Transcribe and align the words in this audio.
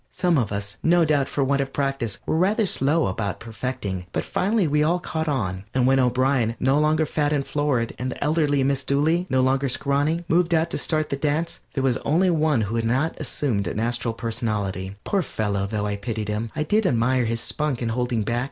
Some 0.11 0.39
of 0.39 0.51
us, 0.51 0.77
no 0.81 1.05
doubt 1.05 1.27
for 1.29 1.43
want 1.43 1.61
of 1.61 1.71
practice, 1.73 2.19
were 2.25 2.35
rather 2.35 2.65
slow 2.65 3.05
about 3.05 3.39
perfecting, 3.39 4.07
but 4.13 4.23
finally 4.25 4.67
we 4.67 4.81
all 4.81 4.97
caught 4.99 5.27
on, 5.27 5.63
and 5.75 5.85
when 5.85 5.99
O'Brien, 5.99 6.55
no 6.59 6.79
longer 6.79 7.05
fat 7.05 7.31
and 7.31 7.45
florid, 7.45 7.93
and 7.99 8.09
the 8.11 8.23
elder 8.23 8.47
Miss 8.65 8.83
Dooley, 8.83 9.27
no 9.29 9.41
longer 9.41 9.69
scrawny, 9.69 10.25
moved 10.27 10.55
out 10.55 10.71
to 10.71 10.77
start 10.79 11.09
the 11.09 11.15
dance, 11.17 11.59
there 11.75 11.83
was 11.83 11.97
only 11.97 12.31
one 12.31 12.61
who 12.61 12.77
had 12.77 12.85
not 12.85 13.15
assumed 13.21 13.67
an 13.67 13.79
astral 13.79 14.15
personality. 14.15 14.95
Poor 15.03 15.21
fellow, 15.21 15.67
though 15.67 15.85
I 15.85 15.97
pitied 15.97 16.29
him, 16.29 16.49
I 16.55 16.63
did 16.63 16.87
admire 16.87 17.25
his 17.25 17.39
spunk 17.39 17.79
in 17.83 17.89
holding 17.89 18.23
back. 18.23 18.39